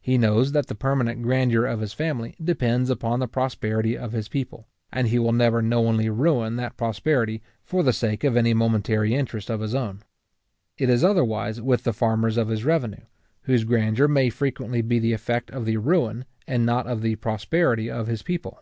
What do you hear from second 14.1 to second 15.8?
frequently be the effect of the